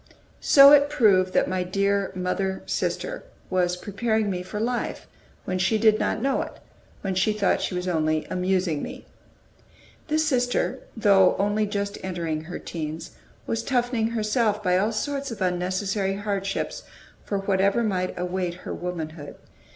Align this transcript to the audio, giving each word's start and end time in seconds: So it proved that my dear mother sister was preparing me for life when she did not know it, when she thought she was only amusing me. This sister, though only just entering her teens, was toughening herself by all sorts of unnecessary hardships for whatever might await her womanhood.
So 0.39 0.71
it 0.71 0.89
proved 0.89 1.31
that 1.33 1.47
my 1.47 1.61
dear 1.61 2.11
mother 2.15 2.63
sister 2.65 3.23
was 3.51 3.77
preparing 3.77 4.31
me 4.31 4.41
for 4.41 4.59
life 4.59 5.05
when 5.45 5.59
she 5.59 5.77
did 5.77 5.99
not 5.99 6.23
know 6.23 6.41
it, 6.41 6.53
when 7.01 7.13
she 7.13 7.33
thought 7.33 7.61
she 7.61 7.75
was 7.75 7.87
only 7.87 8.25
amusing 8.25 8.81
me. 8.81 9.05
This 10.07 10.25
sister, 10.25 10.79
though 10.97 11.35
only 11.37 11.67
just 11.67 11.99
entering 12.03 12.45
her 12.45 12.57
teens, 12.57 13.11
was 13.45 13.61
toughening 13.61 14.07
herself 14.07 14.63
by 14.63 14.75
all 14.75 14.91
sorts 14.91 15.29
of 15.29 15.39
unnecessary 15.39 16.15
hardships 16.15 16.81
for 17.23 17.37
whatever 17.37 17.83
might 17.83 18.17
await 18.17 18.55
her 18.65 18.73
womanhood. 18.73 19.35